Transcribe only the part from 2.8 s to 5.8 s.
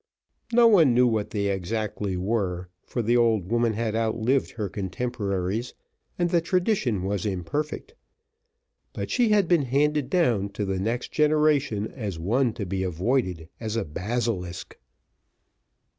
for the old woman had outlived her contemporaries,